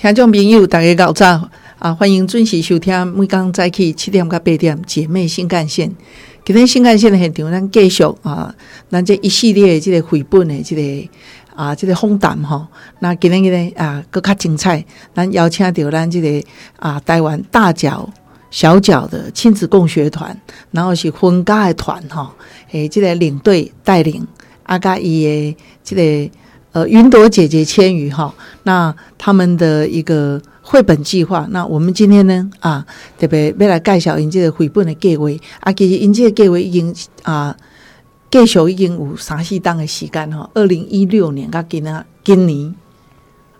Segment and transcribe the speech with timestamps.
[0.00, 1.92] 听众朋友，大家早早啊！
[1.92, 5.94] 欢迎准时收听每天早起七点到八点姐妹新干线。
[6.42, 8.54] 今天新干线的现场，咱继续啊，
[8.88, 11.08] 咱这一系列的这个绘本的这个
[11.54, 12.66] 啊，这个访谈吼。
[13.00, 14.82] 那今天呢啊，更较精彩。
[15.14, 16.48] 咱邀请到咱这个
[16.78, 18.08] 啊，台湾大脚
[18.50, 20.34] 小脚的亲子共学团，
[20.70, 22.34] 然后是分家的团哈。
[22.72, 24.26] 诶，这个领队带领
[24.62, 26.32] 阿加伊的这个。
[26.72, 32.86] 呃，云朵姐姐千羽哈，那他们的一个绘本计划，那我们今天呢啊，
[33.18, 35.28] 特别要来介绍因这个绘本的计划，
[35.60, 37.56] 啊，其实因这个计划已经啊，
[38.30, 42.74] 继续已经有三四档的时间哈，二零一六年到今啊，今年，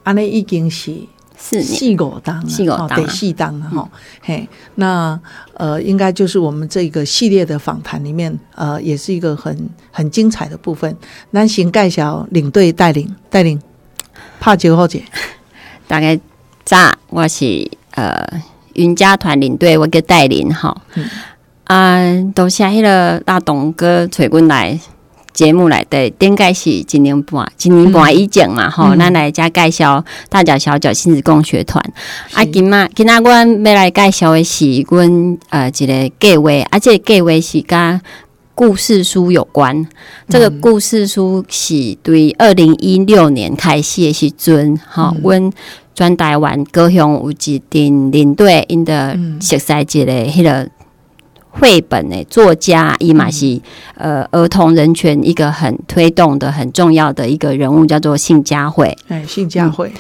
[0.04, 0.94] 安尼已经是。
[1.42, 2.36] 四四五档
[2.68, 3.90] 啊，得四档啊，哈，
[4.20, 5.18] 嘿，那
[5.54, 10.94] 呃，应该就是我们这个系列的访谈里面，呃，也是一个很很精彩的部分。
[11.30, 13.60] 南行盖小领队带领带领，
[14.38, 15.02] 怕九号姐，
[15.88, 16.20] 大概
[16.62, 16.96] 咋？
[17.08, 18.24] 我是呃
[18.74, 20.76] 云家团领队，我叫带领哈，
[21.64, 21.98] 啊，
[22.34, 24.78] 都下迄个大董哥吹过来。
[25.32, 31.82] 节目来的，应该是一年半，一年半以前嘛，吼，咱来加介绍大脚小脚亲子共学团。
[32.32, 38.00] 啊，今仔，今仔阮要来介绍的是阮呃一个计划，而且计划是甲
[38.54, 39.86] 故事书有关。
[40.28, 45.52] 这个故事书是对二零一六年开始的时阵，哈，阮
[45.94, 50.68] 专台湾高雄有一定领队因的熟悉一个迄个。
[51.50, 53.60] 绘本诶，作家伊玛西，
[53.96, 58.96] 呃，儿童人权一个很推动的很重要的一个人物，叫做信佳慧。
[59.08, 59.92] 哎，信佳慧，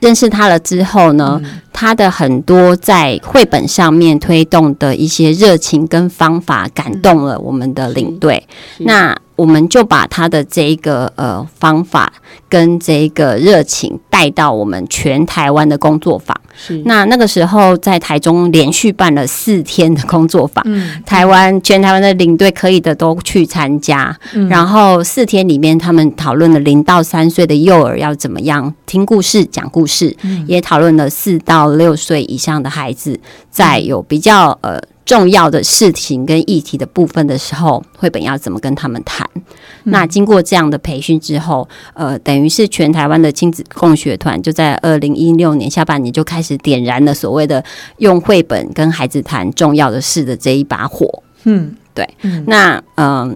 [0.00, 1.40] 认识他了之后呢，
[1.72, 8.46] 他的很多在绘本上面推动的一些热情跟方法，感动了我们的领队。
[8.78, 12.12] 那我们就把他的这一个呃方法
[12.48, 16.36] 跟这一个热情带到我们全台湾的工作坊。
[16.60, 20.64] 是那那个时候在台中连续办了四天的工作坊，
[21.06, 24.18] 台湾全台湾的领队可以的都去参加。
[24.50, 30.16] 然后四天里面，他们讨论了零到三岁的幼儿要怎么样听故事、讲故事，
[30.48, 33.20] 也讨论了四到六岁以上的孩子
[33.52, 34.82] 在有比较呃。
[35.08, 39.26] 重要的事情跟议题的部分的时候，绘本要怎么跟他们谈？
[39.84, 47.64] 那经过这样的培训之后，呃，等于是全台湾的亲子共学团就在二零一六年下半年就开始点燃了所谓的
[47.96, 51.22] 用绘本跟孩子谈重要的事的这一把火。
[51.44, 52.06] 嗯，对。
[52.46, 53.34] 那嗯，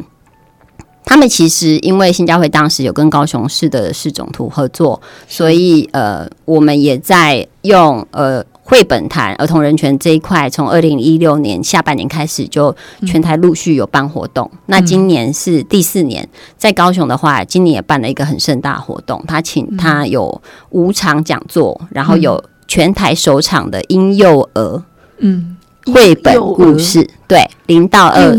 [1.07, 8.45] 他们其实因为新加坡当时有跟高雄市的市总图合作，所以呃，我们也在用呃。
[8.73, 12.75] 绘本谈儿童人权这一块，从二零一六年下半年开始，就
[13.07, 14.51] 全台陆续有办活动。
[14.65, 19.23] 那今年是第四年，在高雄的话，今年也办了一个很盛大活动。
[19.29, 20.41] 他请他有
[20.71, 24.83] 五场讲座，然后有全台首场的婴幼儿
[25.19, 25.55] 嗯
[25.93, 28.37] 绘本故事，对零到二。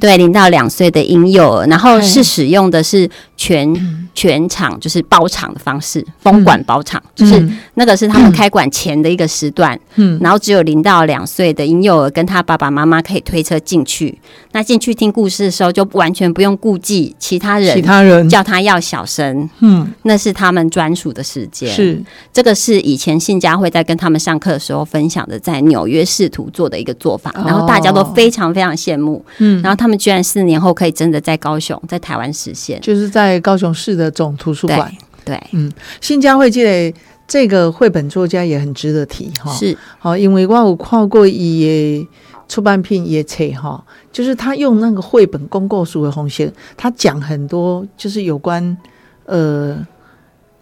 [0.00, 4.04] 对零到两岁的婴幼儿，然后是使用的是全。
[4.16, 14.16] 全场就是包场的方式，封馆包场，就是那个是他们开馆前的一个时段，嗯，然后只有零到两岁的婴幼儿跟他爸爸妈妈可以推车进去。
[14.52, 18.28] 那进去听故事的时候，就完全不用顾忌其他人，其他人。
[18.28, 21.68] 叫他要小声，嗯，那是他们专属的时间。
[21.68, 22.00] 是。
[22.32, 34.14] 这个是以前信佳会在跟他们上课的时候分享的，在纽约试图做的一个做法，然后大家都非常非常羡慕，嗯，然后他们居然四年后可以真的在高雄，在台湾实现，就是在高雄市的。
[34.14, 34.88] 总图书馆，
[35.24, 36.94] 对，嗯，新家会记得
[37.26, 39.76] 这个绘本作家也很值得提哈，是。
[39.98, 42.06] 好，因为我有看过也
[42.46, 48.76] 出版品也册哈，就是他用那个绘本公告书的红线，他讲很多就是有关
[49.24, 49.84] 呃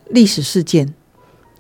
[0.09, 0.95] 历史事件，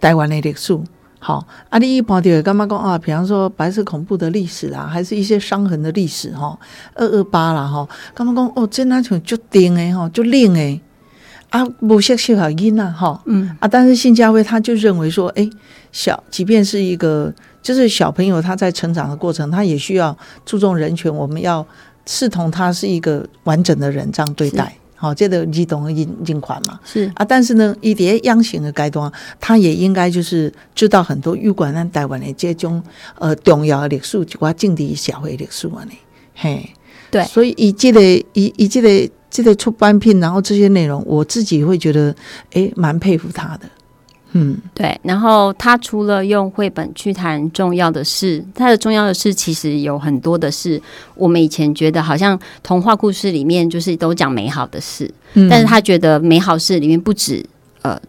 [0.00, 0.78] 台湾的历史，
[1.24, 2.98] 好，啊，你一般就干嘛讲啊？
[2.98, 6.58] 比方说白色恐怖的历史啦，还是一些伤痕的历史哈，
[6.96, 8.66] 二二八啦哈，干嘛讲哦？
[8.66, 10.80] 真那种就定诶哈，就令诶。
[11.50, 15.48] 啊，不像小小英呐，哈，嗯，啊，但是信佳慧他就认为说，哎，
[15.92, 17.32] 小，即便是一个，
[17.62, 21.64] 就是小朋友他在成长的过程，他也需要注重人权，我们要
[22.04, 26.78] 视同他是一个完整的人这样对待，好，这个儿童的印印款嘛？
[26.84, 32.80] 是啊，但是呢，一叠央行的阶段，他也应该就是知道很多有关咱台湾的这种
[33.18, 35.98] 呃重要的历史，就我政治社会历史安尼，
[36.36, 36.70] 嘿，
[37.10, 38.00] 对，所以伊这个
[38.34, 39.12] 伊伊这个。
[39.34, 42.14] 这个出版品，然后这些内容，我自己会觉得，
[42.50, 43.60] 诶，蛮佩服他的。
[44.32, 44.98] 嗯，对。
[45.02, 50.80] 然后他除了用绘本去谈重要的事，他的重要的事其实有很多的是，
[51.14, 55.12] 我们以前觉得好像童话故事里面就是都讲美好的事，
[55.50, 57.44] 但是他觉得美好事里面不止
[57.82, 58.00] 呃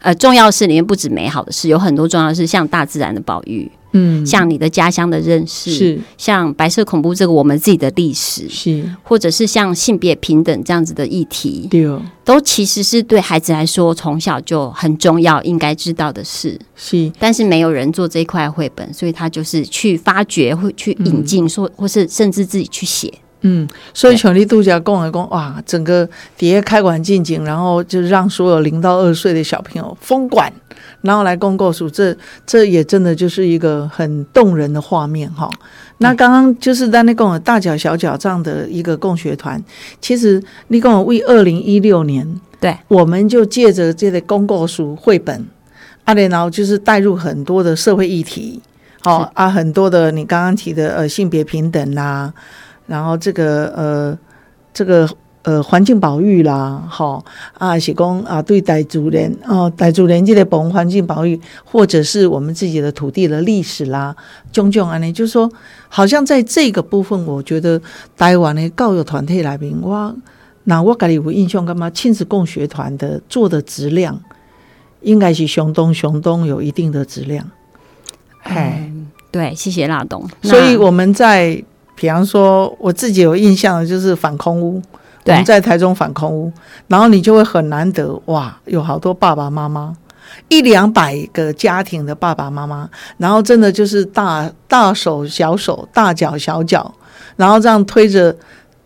[0.00, 6.00] 呃，重要事里面不止美好的事，有很多重要的事，像大自然的保育，嗯，像你的家乡的认识，是。
[6.16, 8.84] 像白色恐怖这个我们自己的历史，是。
[9.02, 11.86] 或者是像性别平等这样子的议题，对。
[11.86, 16.58] 哦，都其实是对孩子来说从小就很重要，应该知道的事。
[16.76, 17.10] 是。
[17.18, 23.12] 但是没有人做这一块绘本，所以他就是去发掘，会去引进，说或是甚至自己去写。
[23.42, 30.52] 嗯，所以像你度假共来讲，哇，整个底下开馆进景，然后就让所有零到二岁的小朋友封馆，
[31.02, 32.16] 然后来公告诉这
[32.46, 35.48] 这也真的就是一个很动人的画面哈。
[35.98, 39.62] 那刚刚就是在那共大脚小脚这样的一个共学团，
[40.00, 45.44] 其实你跟我为二零一六年，对，我们就借着这个公告书绘本，
[46.04, 48.62] 啊，然后就是带入很多的社会议题，
[49.00, 52.32] 好、是啊，很多的你刚刚提的呃性别平等啦，
[52.86, 54.18] 然后这个呃
[54.72, 55.08] 这个
[55.48, 57.24] 呃环境保育啦，吼、
[57.54, 64.14] 啊是讲啊对傣族人哦傣族人这个保护环境保育，或者是我们自己的土地的历史啦，
[64.52, 65.50] 种种安尼，就是说
[65.88, 67.80] 好像在这个部分，我觉得
[68.14, 70.14] 台湾的教育团体来面，我
[70.64, 74.20] 那我家己有印象，干嘛亲子共学团的做的质量，
[75.00, 77.50] 应该是熊东熊东有一定的质量，
[78.42, 78.92] 哎。
[79.30, 80.26] 对，谢谢辣董。
[80.42, 81.62] 所以我们在，
[81.94, 84.80] 比方说我自己有印象的就是反空屋，
[85.28, 86.52] 我们在台中反空屋，
[86.86, 89.94] 然后你就会很难得哇，有好多爸爸妈妈，
[90.48, 96.94] 一两百个家庭的爸爸妈妈，然后真的就是大大手小手，大脚小脚，
[97.36, 98.36] 然后这样推着。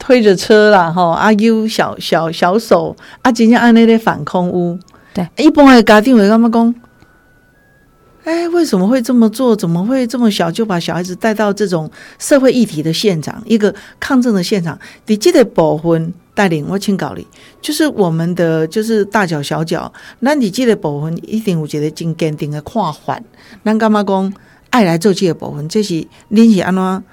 [0.05, 4.77] 推着车啦，吼，阿 U 小小小手，啊，真正按那个反空屋，
[5.15, 6.75] 对，一般的家庭会干嘛讲？
[8.25, 9.55] 哎，为什么会这么做？
[9.55, 14.77] 怎么会这么小就把小孩子带到这种社会议题的现场，一个抗争的现场？
[15.07, 17.27] 你记得部分带领我请教你，
[17.61, 23.21] 就是我们的就是大脚小脚，那你记得部分一定有一个真坚定的看法。
[23.65, 24.33] 咱干嘛讲
[24.71, 25.69] 爱来做这个部分？
[25.69, 27.05] 这是恁是安怎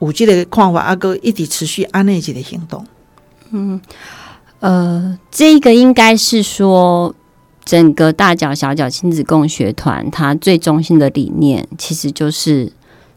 [0.00, 2.84] 有这个看法，阿哥一直持续安内一个行动。
[3.50, 3.80] 嗯
[4.58, 7.14] 呃，这个应该是说，
[7.64, 12.72] 整个大脚小脚亲子共学团，它最中心的理念其实就是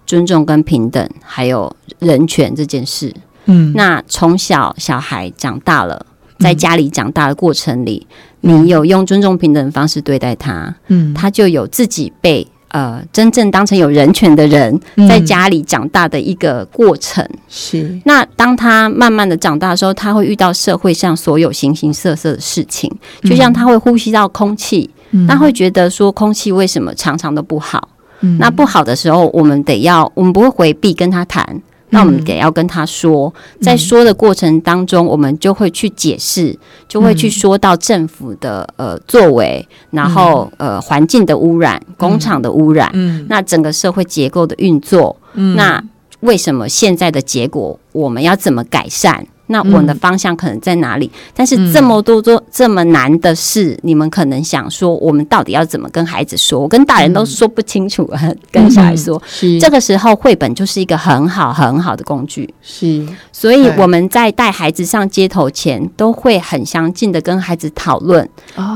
[0.06, 3.14] 尊重跟平等，还有人权这件事。
[3.48, 6.06] 嗯那从小小孩长大了，
[6.40, 8.06] 在家里长大的过程里，
[8.42, 17.28] 你有用尊重平等的方式对待他，嗯，他就有自己被呃真正当成有人权的人，嗯在家里长大的一个过程。
[17.50, 22.92] 是那当他慢慢的长大的时候，他会遇到社会上所有形形色色的事情，
[23.24, 24.90] 就像他会呼吸到空气，
[25.28, 27.90] 他会觉得说空气为什么常常都不好？
[28.22, 31.62] 嗯那不好的时候，我们得要，我们不会回避跟他谈。
[31.90, 36.58] 那我们得要跟他说，在说的过程当中，我们就会去解释，
[36.88, 43.26] 就会去说到政府的呃作为，然后呃环境的污染、工厂的污染，嗯。
[43.30, 45.56] 那整个社会结构的运作，嗯。
[45.56, 45.82] 那
[46.20, 49.26] 为什么现在的结果我们要怎么改善？
[49.48, 51.12] 那我们的方向可能在哪里？
[51.34, 56.60] 但是这么多多这么难的事，你们可能想说，我们到底要怎么跟孩子说？
[56.60, 58.10] 我跟大人都说不清楚，
[58.52, 59.22] 跟小孩说。
[59.26, 62.54] 是这个时候，绘本就是一个很好很好的工具。
[62.62, 68.28] 是所以我们在带孩子上街头前，都会很详尽的跟孩子讨论、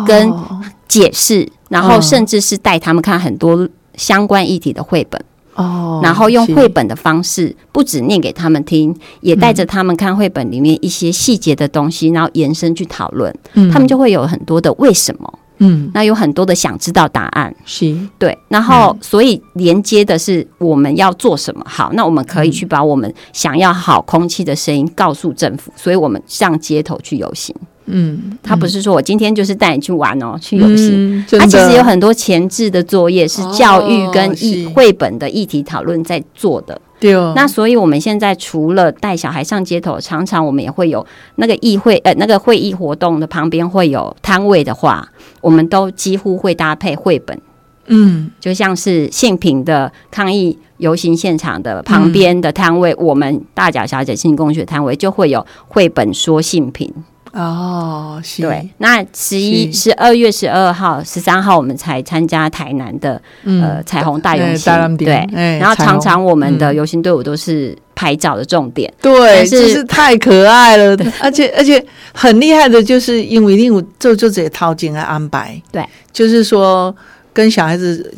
[0.05, 5.21] 跟哦解释，然后嗯甚至是带他们看很多相关议题的绘本。
[5.61, 13.71] 哦，然后用绘本的方式，不止念给他们听，也带着他们看绘本里面一些细节的东西，然后延伸去讨论，嗯。
[13.71, 15.89] 他们就会有很多的为什么，嗯。
[15.93, 17.53] 那有很多的想知道答案。
[17.65, 17.95] 是。
[18.17, 21.63] 对，然后所以连接的是我们要做什么。
[21.67, 27.55] 好，那我们可以去把我们想要好空气的声音告诉政府，所以我们上街头去游行。
[27.93, 31.23] 嗯，他不是说我今天就是带你去玩哦，去游戏。
[31.37, 36.79] 他，其实有很多前置的作业是教育跟哦议是绘本的议题讨论在做的。
[36.99, 41.05] 对哦，那所以我们现在除了带小孩上街头，常常我们也会有
[41.35, 45.07] 那个议会呃那个会议活动的旁边会有摊位的话，
[45.41, 47.39] 我们都几乎会搭配绘本，
[47.87, 48.29] 嗯。
[48.39, 56.93] 就像是性平的抗议游行现场的旁边的摊位，我们大脚小姐性工学摊位就会有绘本说性平。
[57.33, 58.41] 哦，是。
[58.41, 65.25] 对，那十一、十二月十二号、十三号我们才参加台南的、呃彩虹大游哎行，对。
[65.57, 66.75] 然后常常我们的嗯。
[66.75, 71.83] 游行队伍都是拍照的重点，对，就是太可爱了，而且而且
[72.13, 76.93] 很厉害的，就是因为令我做就这套进来安排，对，就是说
[77.31, 78.13] 跟小孩子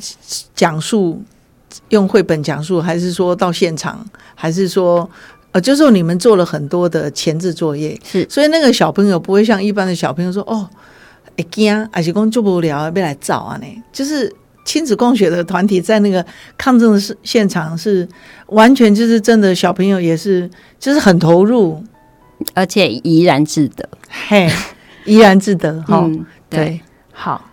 [0.55, 1.21] 讲述，
[1.89, 4.03] 用绘本讲述，还是说到现场，
[4.33, 5.07] 还是说。
[5.53, 8.27] 呃，就是说你们做了很多的前置作业，是。
[8.29, 10.67] 所以那个小朋友不会像一般的小朋友说，哦，
[11.37, 13.57] 会惊，还是讲就无聊要来找啊？
[13.57, 13.83] 呢？
[13.91, 14.31] 就是
[14.65, 16.25] 亲子共学的团体在那个
[16.57, 18.07] 抗争的现现场是
[18.47, 21.83] 完全就是真的小朋友也是就是很投入，
[22.53, 23.87] 而且怡然自得，
[24.27, 24.49] 嘿，
[25.05, 26.81] 怡然自得哈、嗯，对，
[27.11, 27.49] 好，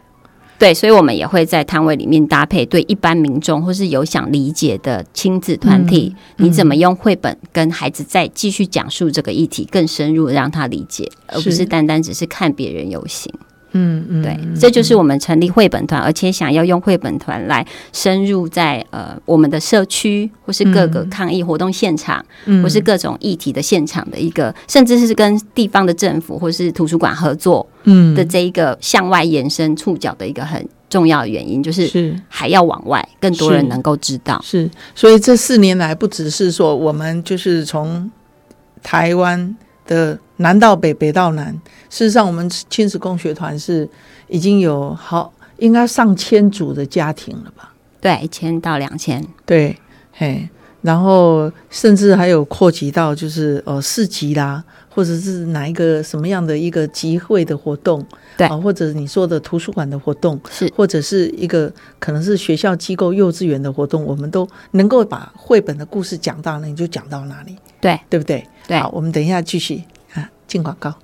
[0.60, 13.32] 对，所以我们也会在摊位里面搭配对一般民众或是有想理解的亲子团体，嗯你怎么用绘本跟孩子再继续讲述这个议题，更深入让他理解，而不是是单单只是看别人游行。
[13.72, 22.62] 嗯嗯，对，这就是我们成立绘本团，而且想要用绘本团来深入在呃我们的社区或是各个抗议活动现场，嗯。
[22.62, 28.14] 或是各种议题的现场的一个，甚至是跟地方的政府或是图书馆合作嗯。
[28.14, 32.14] 的这一个向外延伸触角的一个很重要的原因，就是是。
[32.28, 34.40] 还要往外，更多人能够知道。
[34.44, 38.10] 是，所以这四年来，不只是说我们就是从
[38.82, 39.56] 台湾
[39.90, 41.52] 的南到北，北到南，
[41.90, 43.88] 事实上，我们亲子共学团是
[44.28, 47.74] 已经有好应该上千组的家庭了吧？
[48.00, 49.76] 对，一千到两千，对，
[50.12, 50.48] 嘿，
[50.82, 58.06] 然后甚至还有扩及到就是呃市集啦，或者是哪一个什么样的一个集会的活动，
[58.36, 58.46] 对。
[58.46, 60.72] 啊，或者你说的图书馆的活动，是。
[60.74, 68.00] 或者是一个可能是学校机构、幼稚园的活动，我们都能够把绘本的故事讲到哪里就讲到哪里，对。
[68.08, 68.46] 对不对？
[68.78, 69.82] 好，我们等一下继续
[70.14, 70.94] 啊，进广告。